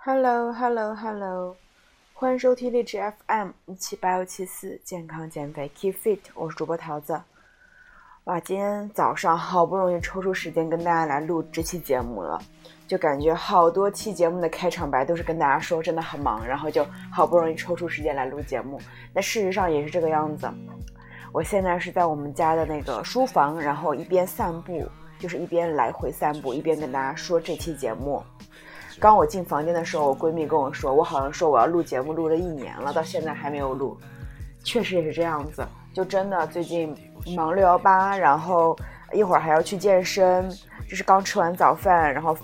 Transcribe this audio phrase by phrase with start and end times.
[0.00, 1.56] Hello Hello Hello，
[2.14, 7.20] 欢迎收听励志 FM 一七八幺七四健康减肥 Keep Fit，我是主播桃子。
[8.24, 12.40] 哇，今天早上好不容易抽出时间跟大家来录这期节目了，
[12.86, 18.80] 就感觉好多期节目的开场白都是跟大家说真的很忙，然后就好不容易抽出时间来录节目。
[19.12, 20.48] 那事实上也是这个样子。
[21.32, 24.88] 我现在是在我们家的那个书房，然后一边散步，
[25.18, 28.22] 就是一边来回散步，一边跟大家说这期节目。
[29.00, 33.96] 刚我进房间的时候，我闺蜜跟我说，我好像说我要录节目录了一年了，到现在还没有录。
[34.64, 36.94] 确实也是这样子，就真的最近
[37.36, 38.76] 忙六幺八，然后
[39.12, 40.50] 一会儿还要去健身，
[40.88, 42.36] 就是刚吃完早饭，然后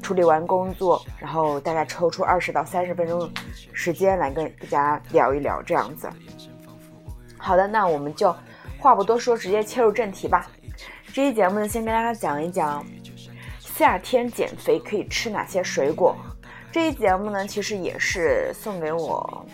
[0.00, 3.28] 处理完工作，然后大概抽出二十到三十分钟
[3.72, 6.08] 时间来跟大家聊一聊这样子。
[7.36, 8.34] 好的，那我们就
[8.78, 10.46] 话不多说，直接切入正题吧。
[11.12, 12.84] 这期节目呢，先跟大家讲一讲
[13.76, 16.16] 夏天减肥可以吃哪些水果。
[16.72, 19.44] 这一节目呢，其实也是送给我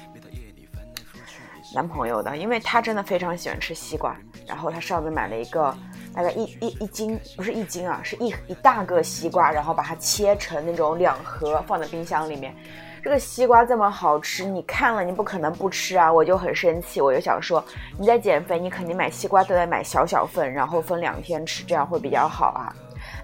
[1.74, 4.16] 男朋友的，因为他真的非常喜欢吃西瓜。
[4.46, 5.76] 然后他上次买了一个
[6.14, 12.54] 大概一一一斤，不是一斤啊，是一一大个西瓜，然后把它切成那种两盒，放在冰箱里面。
[13.02, 16.12] 这个西瓜这么好吃，你看了你不可能不吃啊！
[16.12, 17.64] 我就很生气，我就想说，
[17.98, 22.72] 你在减肥，你肯定买西瓜都得买小小份，然后分两天吃，这样会比较好啊。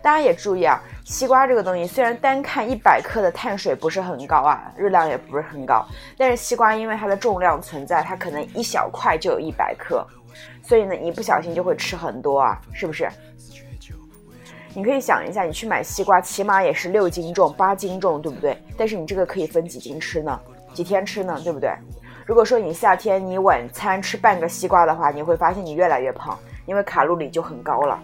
[0.00, 5.84] 大家也注意啊，西瓜这个东西虽然单看一百克的碳水不是很高啊，热量也不是很高，
[6.16, 10.06] 但是西瓜因为它的重量存在，它可能一小块就有一百克，
[10.62, 13.08] 所以呢，一不小心就会吃很多啊，是不是？
[14.74, 18.56] 你可以想一下，你去买西瓜，起码也是六斤重、八斤重，对不对？
[18.76, 20.38] 但是你这个可以分几斤吃呢？
[20.72, 21.40] 几天吃呢？
[21.42, 21.70] 对不对？
[22.24, 27.98] 如果说你夏天你晚餐吃半个西瓜的话，你会发现你越来越胖，因为卡路里就很高了。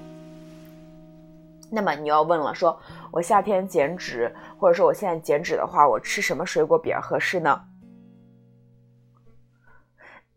[1.71, 2.79] 那么你要问了，说
[3.11, 7.61] 我夏天减脂，或者说我现在减脂的话，我吃什么水果比较合适呢？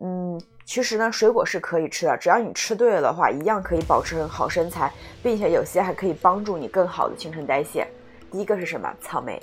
[0.00, 0.40] 嗯。
[0.68, 4.92] 其实呢，水果是可以吃的，只要你吃对了的话，一样可以保持好身材，
[5.22, 7.88] 并且有些还可以帮助你更好的新陈代谢。
[8.30, 8.94] 第一个是什么？
[9.00, 9.40] 草莓，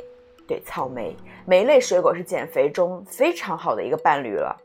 [0.48, 1.18] 对，草莓，
[1.48, 4.56] 莓类水果是减肥中非常好的一个伴侣了。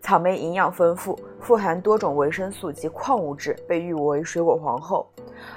[0.00, 5.06] 草莓营养丰富，富含多种维生素及矿物质，被誉为水果皇后。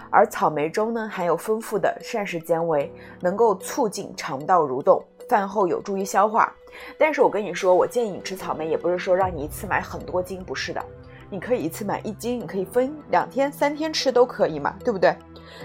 [0.09, 5.03] 而草莓中呢，含有丰富的膳食纤维，能够促进肠道蠕动。
[5.27, 6.53] 饭后有助于消化，
[6.97, 10.81] 但是我跟你说，我建议你吃草莓，也不是说让你一次买很多斤，不是的，
[11.29, 15.13] 你可以一次买一斤，你可以分两天、三天吃都可以嘛，对不对？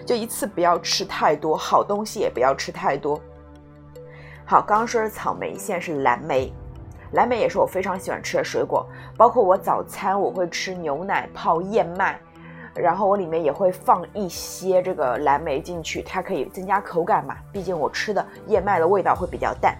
[0.05, 3.21] 就一次不要吃太多，好东西也不要吃太多。
[4.45, 6.53] 好，刚刚说是草莓，现在是蓝莓，
[7.13, 8.87] 蓝莓也是我非常喜欢吃的水果，
[9.17, 12.19] 包括我早餐我会吃牛奶泡燕麦。
[12.75, 17.37] 然后我里面也会放一些这个蓝莓进去，它可以增加口感嘛。
[17.53, 19.77] 毕竟我吃的燕麦的味道会比较淡。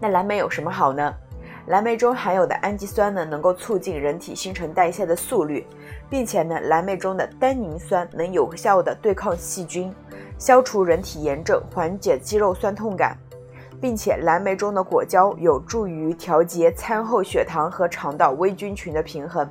[0.00, 1.14] 那蓝莓有什么好呢？
[1.66, 5.66] 蓝莓中含有的氨基酸呢，能够促进人体新陈代谢的速率，
[6.08, 9.94] 并且呢，蓝莓中的单宁酸能有效的对抗细菌，
[10.38, 13.14] 消除人体炎症，缓解肌肉酸痛感，
[13.80, 19.48] 并且蓝莓中的果胶有助于调节餐后血糖和肠道微菌群的平衡。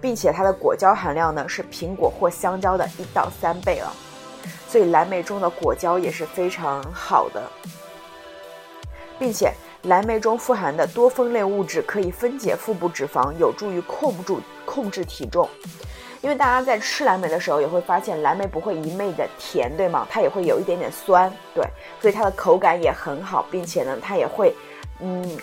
[0.00, 3.92] 并且它的果胶含量呢是苹果或香蕉的一到三倍了，
[4.66, 7.42] 所以蓝莓中的果胶也是非常好的，
[9.18, 15.46] 并且蓝莓中富含的多酚类物质可以分解腹部脂肪，有助于控制控制体重。
[16.22, 20.06] 因为大家在吃蓝莓的时候也会发现，蓝莓不会一昧的甜，对吗？
[20.10, 21.64] 它也会有一点点酸，对，
[22.00, 24.54] 所以它的口感也很好，并且呢，它也会，
[25.00, 25.38] 嗯，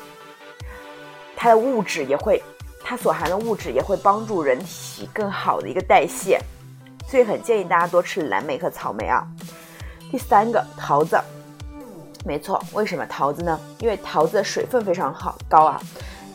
[1.35, 2.41] 它的物质也会。
[2.89, 6.39] 它所含的物质也会帮助人体更好的一个代谢，
[7.05, 9.27] 所以很建议大家多吃蓝莓和草莓啊。
[10.09, 11.19] 第三个桃子，
[12.23, 13.59] 没错，为什么桃子呢？
[13.79, 15.81] 因为桃子的水分非常好高啊，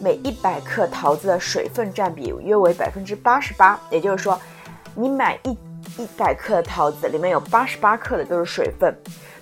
[0.03, 4.37] 每一百克桃子的水分占比约为百分之八十八，也就是说，
[4.97, 5.57] 你买一
[5.97, 8.93] 一百克的桃子里面有八十八克的都是水分，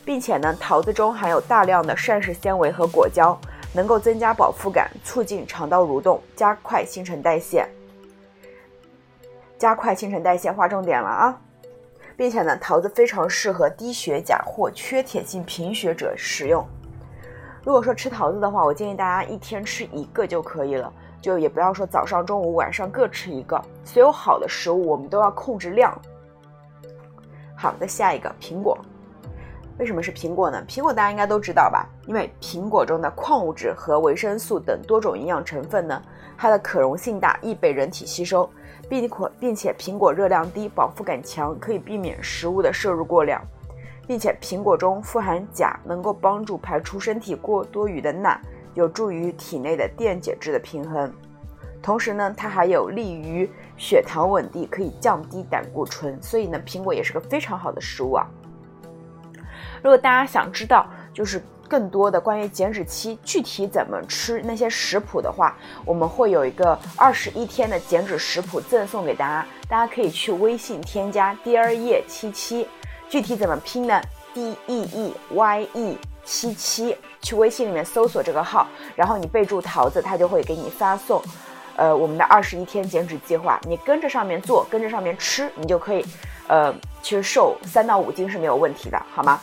[0.05, 3.37] 并且呢，桃子中含有大量的膳食纤维和果胶。
[3.73, 7.65] 能够增加饱腹感，促进肠道蠕动，加快新陈代谢。
[9.57, 11.41] 加快新陈代谢，划重点了啊！
[12.17, 16.67] 并且呢，桃子非常适合低血钾或缺铁性贫血者食用。
[17.63, 20.91] 如果说吃桃子的话，我建议大家一天吃一个就可以了，
[21.21, 23.61] 就也不要说早上、中午、晚上各吃一个。
[23.85, 25.97] 所有好的食物我们都要控制量。
[27.55, 28.79] 好的，下一个苹果。
[29.79, 30.63] 为什么是苹果呢？
[30.69, 31.87] 苹果大家应该都知道吧？
[32.07, 36.03] 因为苹果中的矿物质和维生素等多种营养成分呢，
[36.37, 38.49] 它的可溶性大，易被人体吸收，
[38.89, 43.43] 并且并且苹果热量低，饱腹感强，可以避免食物的摄入过量。
[44.11, 48.37] 并且苹果中富含钾，能够帮助排出身体过多余的钠，
[48.75, 51.09] 有助于体内的电解质的平衡。
[51.81, 58.27] 同时呢，它还有利于血糖稳定，可以降低胆固醇，所以呢，苹果也是个非常好的食物啊。
[59.81, 72.67] 如果大家想知道就是更多的关于减脂期具体怎么吃那些食谱的话，我们会有一个二十一天的减脂食谱赠送给大家，大家可以去微信添加 d 二叶七七，
[73.11, 74.01] 具体怎么拼呢
[74.33, 81.21] ？d e e y e 七七，去微信里面搜索这个号，然后你备注桃子，他就会给你发送。
[81.75, 86.07] 呃，我们的二十一天减脂计划，你跟着上面做，跟着上面吃，你就可以，
[86.47, 86.73] 呃，
[87.03, 89.41] 其实瘦三到五斤是没有问题的，好吗？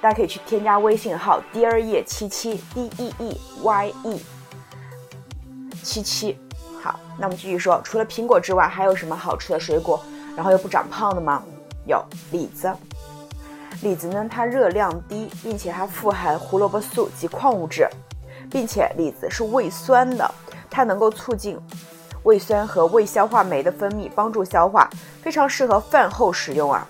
[0.00, 4.22] 大家可以去添加微信号 dear 叶七七 d e e y e
[5.82, 6.38] 七七。
[6.80, 10.00] 好，那我们继续说，除了苹果之外，还有什么好吃的水果，
[10.36, 11.42] 然后又不长胖的吗？
[11.86, 12.00] 有
[12.30, 12.70] 李子。
[13.82, 17.88] 李子呢，它热量低，并且它富含胡萝卜素及矿物质，
[18.50, 20.28] 并且李子是胃酸的。
[20.70, 21.58] 它能够促进
[22.24, 24.88] 胃酸和胃消化酶的分泌，帮助消化，
[25.22, 26.86] 非常适合饭后食用啊。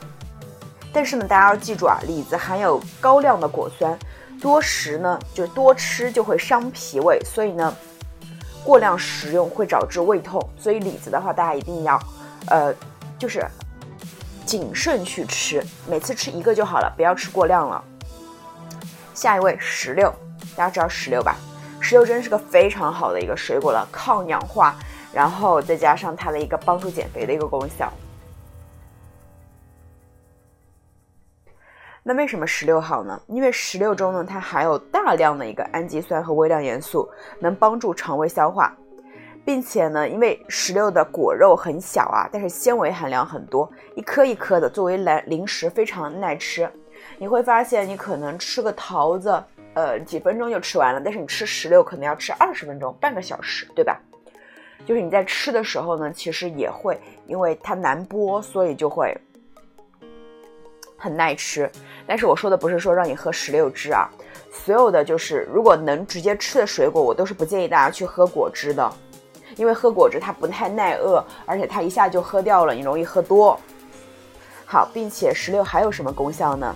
[0.92, 3.96] 但是呢，大家要记住啊，李子含有高量的果酸，
[4.40, 7.74] 多食呢就多吃就会伤脾胃，所以呢，
[8.64, 10.42] 过量食用会导致胃痛。
[10.58, 12.00] 所以李子的话，大家一定要，
[12.48, 12.74] 呃，
[13.18, 13.46] 就是
[14.48, 17.84] 谨慎去吃，每次吃一个就好了，不要吃过量了。
[19.12, 20.10] 下一位石榴，
[20.56, 21.36] 大家知道石榴吧？
[21.82, 24.74] 石榴真是个非常好的一个水果了，抗氧化，
[25.12, 27.92] 然后再加上它的一个帮助减肥的一个功效。
[32.02, 33.20] 那为什么石榴好呢？
[33.26, 37.06] 因为石榴中呢，它含有大量的一个氨基酸和微量元素，
[37.38, 38.74] 能帮助肠胃消化，
[39.48, 46.70] 并且呢，因为石榴的果肉很小啊，但是纤维含量很多，一颗一颗的，作为零零食非常耐吃。
[47.16, 49.42] 你会发现，你可能吃个桃子。
[49.72, 53.98] 呃，几分钟就吃完了，但是你吃石榴可能要吃二十分钟，半个小时，对吧？
[54.84, 59.16] 就是你在吃的时候呢，其实也会，因为它难剥，所以就会
[60.98, 61.70] 很耐吃。
[62.06, 64.10] 但是我说的不是说让你喝石榴汁啊，
[64.52, 68.92] 所有的就是如果能直接吃的水果，我都是不建议大家去喝果汁的，
[69.58, 73.60] 因为喝果汁它不太耐饿，而且它一下就喝掉了，你容易喝多。
[74.64, 76.74] 好，并且石榴还有什么功效呢？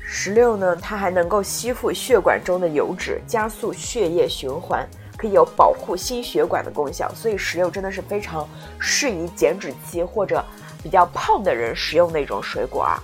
[0.00, 7.12] 石榴呢，它还能够吸附血管中的油脂，加速血液循环，可以有保护心血管的功效。
[7.14, 8.48] 所以石榴真的是非常
[8.78, 10.42] 适宜减脂期或者
[10.82, 13.02] 比较胖的人食用的一种水果啊。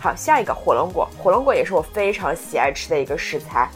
[0.00, 3.68] 好，下一个火龙果，火龙果也是我非常喜爱吃的一个食材，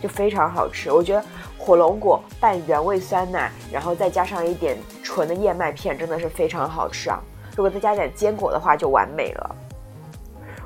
[0.00, 0.90] 就非常好吃。
[0.90, 1.24] 我觉得
[1.58, 7.20] 火龙果拌原味酸奶，然后再加上一点纯的燕麦片，真的是非常好吃啊。
[7.56, 9.56] 如果再加点坚果的话，就完美了。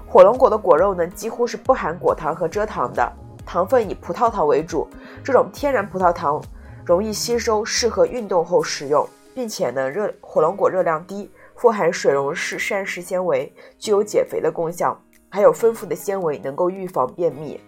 [0.07, 3.13] 火龙果的果肉呢，几乎是不含果糖和蔗糖的，
[3.45, 4.87] 糖分以葡萄糖为主。
[5.25, 6.41] 这种天然葡萄糖
[6.85, 9.05] 容易吸收，适合运动后食用，
[9.35, 14.97] 并且呢，热火龙果热量低，富含水溶式膳食纤维，具有减肥的功效，
[15.29, 17.59] 还有丰富的纤维，能够预防便秘，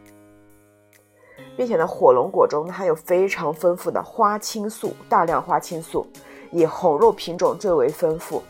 [1.57, 6.07] 并且呢，火龙果中含有非常丰富的花青素，大量花青素，
[6.51, 8.43] 以红肉品种最为丰富。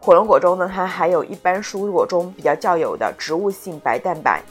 [0.00, 4.42] 火龙果中呢，它含有一般蔬果中比较较有的植物性白蛋白，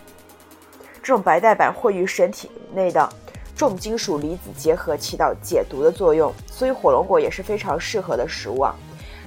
[1.04, 3.10] 这种白蛋白会与身体内的
[3.56, 8.76] 重金属离子结合，起到解毒的作用，所以火龙果也是非常适合的食物啊。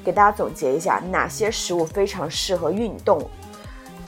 [0.04, 3.18] 给大家总结一下，哪些食物非常适合运动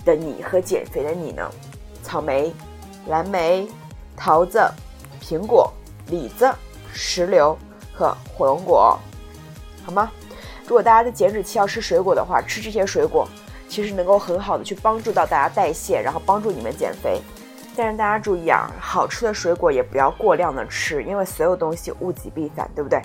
[0.04, 1.50] 的你和减肥的你呢？
[2.02, 2.52] 草莓、
[3.07, 3.69] 蓝莓、
[4.16, 4.61] 桃子、
[5.21, 5.73] 苹果、
[6.09, 6.50] 李子、
[6.92, 7.57] 石榴
[7.92, 8.99] 和火龙果，
[9.85, 10.11] 好吗？
[10.66, 13.26] 如果大家在减脂期要吃水果的话，吃这些水果
[13.69, 17.21] 其实能够很好的去帮助到大家代谢，然后帮助你们减肥。
[17.76, 23.00] 但是大家注意啊，好吃的水果也不要过量的吃，因为所有东西物极必反，对不对？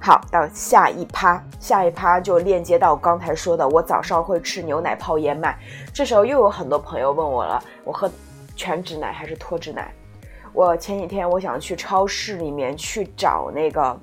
[0.00, 5.56] 好，到下一趴，下一趴就链接到刚才说的，我早上会吃牛奶泡燕麦。
[5.94, 8.10] 这时候又有很多朋友问我了，我喝
[8.62, 9.92] 全脂奶还是脱脂奶？
[10.52, 13.98] 我前几天我想去超市里面去找那个。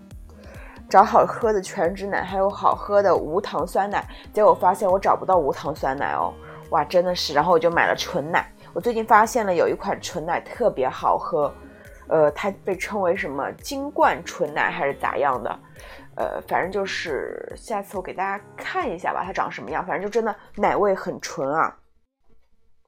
[0.90, 6.34] 找好喝的全脂奶，还有好喝的无糖酸奶，结果发现我找不到无糖酸奶哦，
[6.72, 8.52] 哇，真的是，然后我就买了纯奶。
[8.74, 11.54] 我最近发现了有一款纯奶特别好喝，
[12.08, 15.60] 呃，它被称为什么金冠纯奶还是咋样的，
[16.16, 21.78] 呃，反正就是下次我给大家看一下吧，它长什么样，反正就真的奶味很纯啊，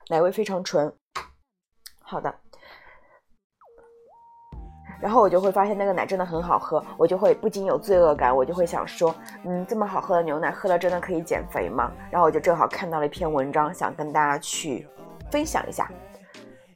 [0.10, 0.92] 奶味非常纯。
[2.12, 2.34] 好的。
[5.00, 9.16] 然后我就会发现那个奶真的很好喝，我就会不仅有罪恶感，我就会想说，
[9.46, 11.90] 嗯，这么好喝的牛奶喝了真的可以减肥吗？
[12.12, 14.86] 然后我就正好看到了一篇文章，想跟大家去
[15.32, 15.90] 分享一下。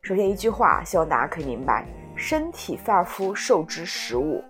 [0.03, 4.41] 首先一句话，希望大家可以明白：身体发肤受之食物，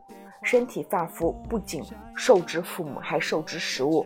[0.44, 1.84] 身体发肤不仅
[2.16, 4.06] 受之父母，还受之食物。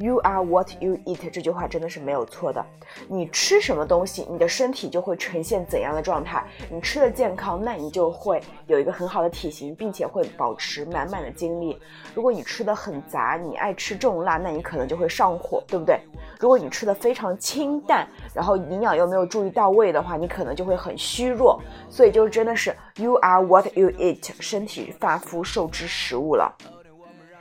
[0.00, 2.64] You are what you eat，这句话真的是没有错的。
[3.06, 6.42] 你吃什么东西，你的身体就会呈现怎样的状态。
[6.70, 11.78] 你吃的健康，那你就会有一个很好的体型，并且会保持满满的精力。
[12.14, 16.00] 如果你吃的很杂，你爱吃重辣，那你可能就会上火，对不对？
[16.38, 21.60] 如果你吃的非常清淡，然后营养又没有注意到位的话，你可能就会很虚弱。
[21.90, 26.56] 所以就真的是 You are what you eat，身体发肤受之食物了。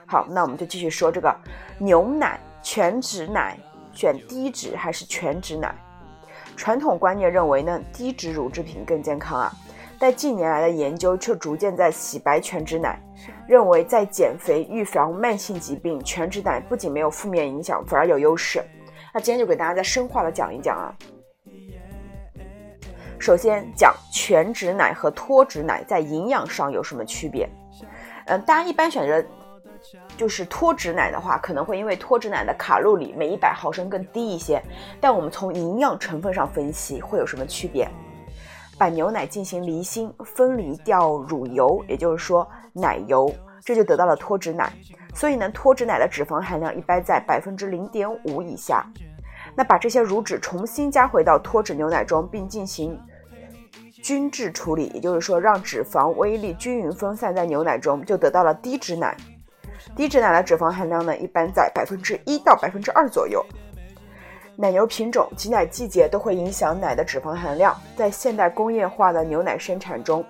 [0.06, 1.34] 好，那我们就继续说这个
[1.78, 2.38] 牛奶。
[2.62, 3.58] 全脂奶
[3.94, 5.74] 选低脂还是全脂奶？
[6.56, 9.52] 传统观念认为呢，低脂乳制品更健康啊。
[9.98, 12.98] 但近年来的研究却逐渐在洗白全脂奶，
[13.48, 18.64] 认为在减肥、预防慢性疾病，全脂奶不仅没有负面影响，反而有优势。
[19.14, 20.96] 那今天就给大家再深化的讲一讲啊。
[23.20, 27.50] 首先讲全脂奶和脱脂奶在营养上有什么区别？
[28.28, 29.26] 嗯，大家一般选择。
[30.18, 34.62] 就是脱脂奶的话，可能会因为脱脂奶的卡路里每一百毫升更低一些，
[35.00, 37.90] 但我们从营养成分上分析会有什么区别？
[38.78, 43.30] 把牛奶进行离心，分离掉乳油，也就是说奶油，
[43.62, 44.72] 这就得到了脱脂奶。
[45.14, 48.86] 所以呢，脱脂奶的脂肪含量一般在百分之零点五以下。
[49.56, 52.98] 那把这些乳脂重新加回到脱脂牛奶中，并进行
[54.02, 59.18] 均质处理，也就是说让脂肪微粒均匀分散在牛奶中，就得到了低脂奶。
[59.96, 63.46] 低脂奶的脂肪含量呢，一般在百分之一到百分之二左右。
[64.56, 67.76] 奶牛品种、挤奶季节都会影响奶的脂肪含量。
[67.96, 70.24] 在现代工业化的牛奶生产中，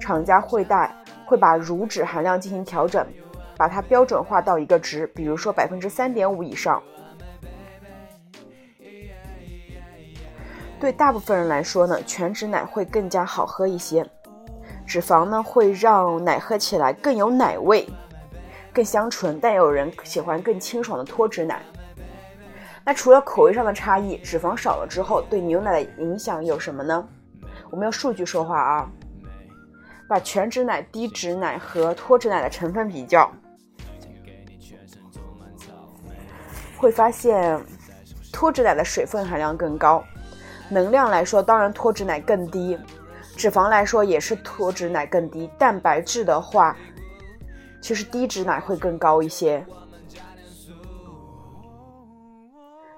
[0.00, 0.94] 厂家会带
[1.26, 3.06] 会把乳脂含量进行调整，
[3.56, 6.82] 把它标准化到一个值，比如说百分之三点五以上。
[10.80, 14.04] 对大部分人来说呢，全脂奶会更加好喝一些，
[14.86, 17.88] 脂肪呢会让奶喝起来更有奶味。
[18.74, 21.62] 更香醇，但也有人喜欢更清爽的脱脂奶。
[22.84, 27.08] 那除了口味上的差异，脂肪少了之后对牛奶的影响有什么呢？
[27.70, 28.90] 我们用数据说话啊，
[30.08, 33.32] 把全脂奶、低脂奶和脱脂奶的成分比较，
[36.76, 37.58] 会发现
[38.32, 40.04] 脱脂奶的水分含量更高，
[40.68, 42.78] 能量来说当然脱脂奶更低，
[43.36, 46.76] 脂肪来说也是脱脂奶更低，蛋白质的话。
[47.84, 49.62] 其实低脂奶会更高一些，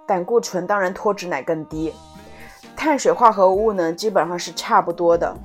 [0.07, 1.93] 胆固醇当然脱脂奶更低，
[2.76, 5.37] 碳水化合物呢基本上是差不多的，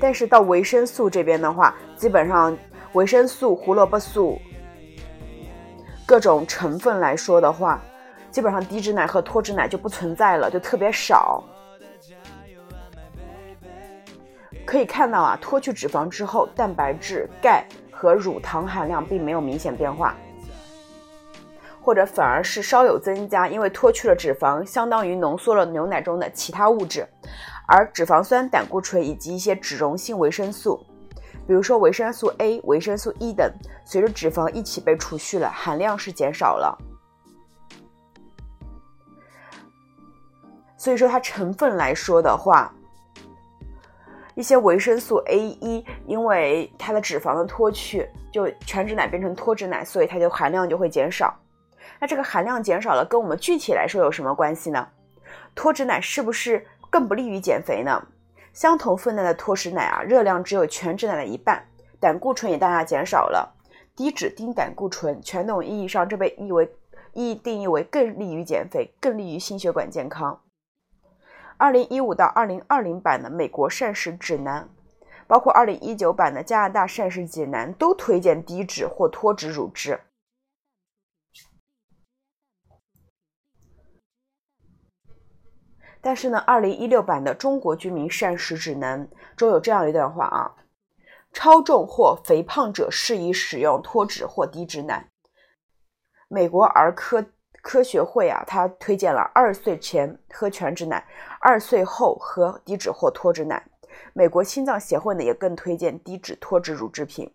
[0.00, 2.56] 但是到维生素这边的话，基本上
[2.94, 4.40] 维生素、胡萝卜素
[6.06, 7.82] 各种成分来说的话，
[8.30, 11.44] 基本上低脂奶和脱脂奶就不存在了，就特别少。
[14.68, 20.14] 可以看到啊，脱去脂肪之后，蛋白质、钙和乳糖含量并没有明显变化，
[21.80, 27.08] 或者反而是稍有增加，因为脱去了脂肪，相当于浓缩了牛奶中的其他物质，
[27.66, 30.84] 而脂肪酸、胆固醇以及一些脂溶性维生素，
[31.46, 33.50] 比如说维生素 A、维生素 E 等，
[33.86, 36.76] 随着脂肪一起被除去了，含量是减少了。
[40.76, 42.70] 所以说它成分来说的话。
[44.38, 51.36] 一些维生素 A 一，因为它的脂肪的脱去，就全脂奶变成脱脂奶，所以它就含量就会减少。
[51.98, 54.86] 那这个含量减少了，跟我们具体来说有什么关系呢？
[55.56, 58.00] 脱脂奶是不是更不利于减肥呢？
[58.52, 61.60] 相同分量的脱脂奶啊，热量只有全脂奶的一半，
[61.98, 63.56] 胆固醇也大大减少了。
[63.96, 66.72] 低脂低胆固醇，传统意义上这被译为
[67.12, 70.38] 意定义为更利于减肥，更利于心血管健康。
[71.58, 74.68] 二零一五到二零二零版的美国膳食指南，
[75.26, 80.00] 包括二零一九版的加拿大膳食指南，都推荐低脂或脱脂乳汁。
[86.00, 90.54] 但是呢，二零一六版的中国居民膳食指南中有这样一段话啊：
[91.32, 95.10] 超重或肥胖者适宜使用脱脂或低脂奶。
[96.28, 97.26] 美国儿科。
[97.68, 101.06] 科学会啊，他推荐了二岁前喝全脂奶，
[101.38, 103.62] 二岁后喝低脂或脱脂奶。
[104.14, 107.30] 美国心脏协会呢也更推荐低脂脱脂乳制品。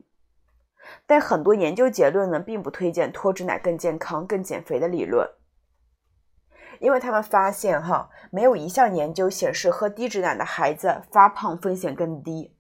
[1.06, 5.30] 但很多研究结论呢并不推荐脱脂奶更健康、更减肥的理论，
[6.80, 12.56] 因为他们发现哈，没有一项研究显示喝低脂奶的孩子发胖风险更低，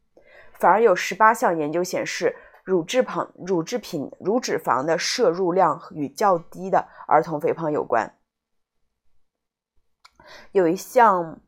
[0.51, 8.15] 反而有十八项研究显示乳制品、乳制品、乳脂肪的摄入量与较低的儿童肥胖有关。
[10.53, 11.41] 有一项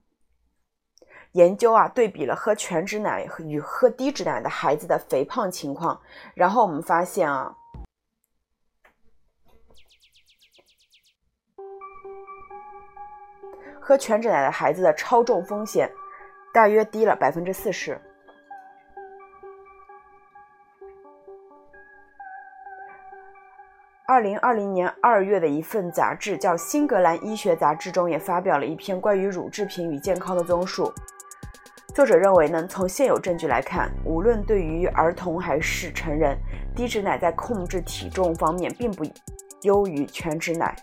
[1.31, 6.01] 研究啊，对比了喝全脂奶与喝低脂奶的孩子的肥胖情况，
[6.33, 7.55] 然后我们发现啊。
[13.79, 15.89] 喝全脂奶的孩子的超重风险
[16.51, 18.01] 大约低了百分之四十。
[24.15, 30.89] 二零二零年二月的一份杂志叫《新格兰医学杂志》中也发表了一篇关于乳制品与健康的综述。
[31.93, 36.37] 作者认为呢，从现有证据来看，无论对于儿童还是成人，
[36.73, 39.03] 低脂奶在控制体重方面并不
[39.63, 40.73] 优于全脂奶。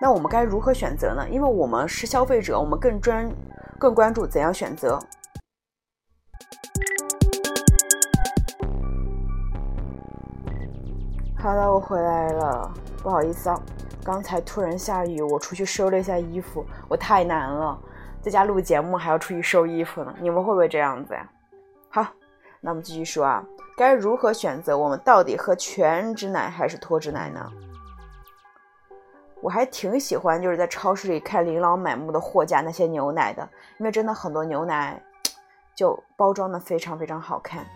[0.00, 1.28] 那我们该如何选择呢？
[1.28, 3.30] 因为我们是消费者，我们更专、
[3.78, 4.98] 更关注怎样选择。
[11.42, 12.72] 好了，我回来了，
[13.02, 13.60] 不好意思啊，
[14.04, 17.76] 刚才突然下雨，我出去收了一下衣服，我太难了，
[18.20, 21.28] 在家录节目还要出去收衣服呢，你们会不会这样子呀？
[21.90, 22.06] 好，
[22.60, 23.44] 那我们继续说啊，
[23.76, 24.78] 该如何选择？
[24.78, 27.44] 我们到底喝全脂奶还是脱脂奶呢？
[29.40, 33.42] 我还挺喜欢，就是在超市里看琳琅满目的货架那些牛奶的，
[33.78, 35.02] 因为真的很多牛奶
[35.74, 37.66] 就包装的非常非常好看。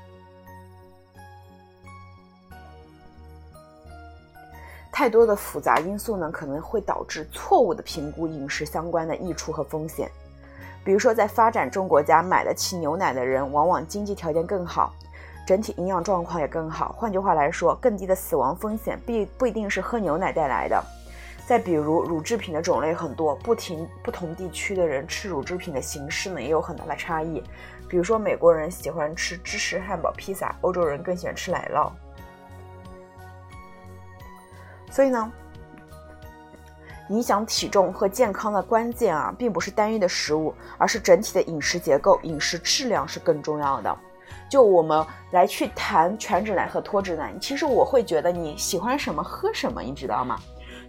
[4.98, 10.10] 太多的复杂因素呢，可能会导致错误的评估饮食相关的益处和风险。
[10.82, 14.94] 比如说，在发展中国家买得起牛奶的人，往往经济条件更好，
[15.46, 16.94] 整体营养状况也更好。
[16.96, 20.82] 换句话来说，更低的死亡风险必不一定是喝牛奶带来的。
[21.46, 27.42] 再比如，乳制品的种类很多，不停不同地区的人吃乳制品的形式呢也有很大的差异。
[27.86, 31.90] 比如说，美国人喜欢吃芝士汉堡、披萨，欧洲人更喜欢吃奶酪。
[34.96, 35.30] 所以呢，
[37.10, 43.94] 影响体重和健康的关键啊，并不是单一的食物，而是整体的饮食结构、饮食质量是更重要的。
[44.48, 50.38] 就我们来去谈全脂奶和脱脂奶，其实我会觉得你喜欢什么喝什么，你知道吗？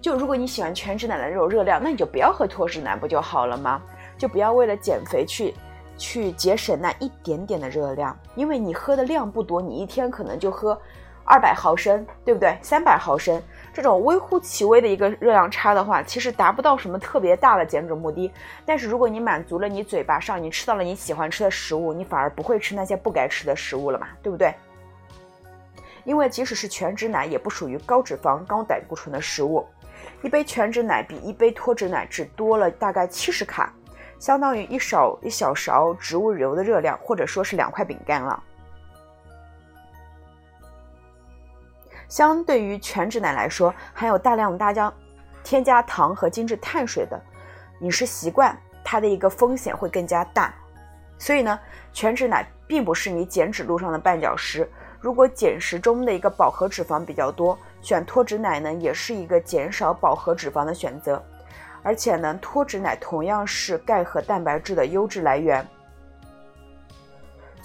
[0.01, 3.81] 就如果你喜欢全脂奶的这种热量，那你就不要喝脱脂奶不就好了吗？
[4.17, 5.53] 就不要为了减肥去
[5.97, 10.79] 去节省那一点点的热量，因为你喝的量不多，你一天可能就喝
[11.25, 12.57] 二百毫升，对不对？
[12.61, 13.41] 三百毫升
[13.77, 18.33] 这种微乎其微的一个热量差的话，其实达不到什么特别大的减脂目的。
[18.65, 24.51] 但是如果你满足了你嘴巴上，你吃到了你喜欢吃的食物，你反而不会吃那些不该吃的食物了嘛，对不对？
[26.05, 29.63] 因为即使是全脂奶，也不属于高脂肪、高胆固醇的食物。
[30.23, 33.71] 一杯全脂奶比一杯脱脂奶只多了大概七十卡，
[34.17, 38.43] 相当于一勺一小勺植物油的热量，或者说是两块饼干了。
[42.07, 44.93] 相对于全脂奶来说，含有大量大量
[45.43, 47.21] 添加糖和精致碳水的
[47.81, 50.53] 饮食习惯，它的一个风险会更加大。
[51.17, 51.59] 所以呢，
[51.91, 54.69] 全脂奶并不是你减脂路上的绊脚石。
[54.99, 61.23] 如果减食中的一个饱和脂肪比较多，选脱脂奶呢，也是一个减少饱和脂肪的选择。
[61.83, 65.65] 而且呢，脱脂奶同样是钙和蛋白质的优质来源。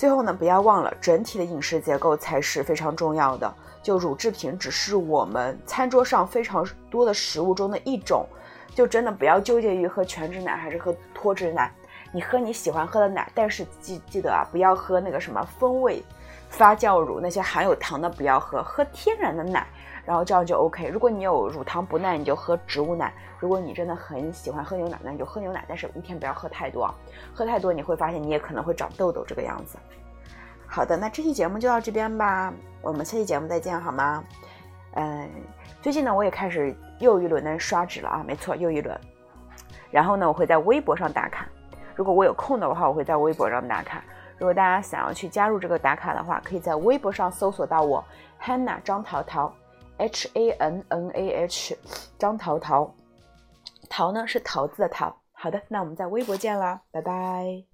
[0.03, 3.55] 最后呢，不要忘了，整体的饮食结构才是非常重要的。
[3.85, 8.27] 就乳制品只是我们餐桌上非常多的食物中的一种，
[8.75, 11.73] 就真的不要纠结于喝全脂奶还是喝脱脂奶。
[12.11, 16.03] 你喝你喜欢喝的奶，但是记记得啊，不要喝那个什么风味。
[16.49, 19.69] 发酵乳那些含有糖的不要喝，喝天然的奶，
[20.05, 20.89] 然后这样就 OK。
[20.89, 26.95] 如果你有乳糖不耐，你就喝植物奶；如果你真的很喜欢喝牛奶，那你就喝牛奶，但是一天不要喝太多啊，
[27.35, 29.79] 喝太多你会发现你也可能会长痘痘这个样子。
[30.67, 34.25] 好的，那这期节目就到这边吧，我们下期节目再见好吗？
[34.95, 35.29] 嗯，
[35.81, 38.99] 最近呢我也开始又一轮的刷脂了啊，没错，又一轮。
[39.91, 41.47] 然后呢我会在微博上打卡，
[41.95, 44.03] 如果我有空的话，我会在微博上打卡。
[44.39, 48.05] 如果大家想要去加入这个打卡的话，可以在微博上搜索到我
[48.43, 49.55] Hanna 张桃桃
[49.99, 51.77] ，H A N N A H
[52.19, 52.95] 张桃桃，
[53.89, 55.15] 桃呢是桃子的桃。
[55.33, 57.72] 好的，那我们在微博见啦，拜拜。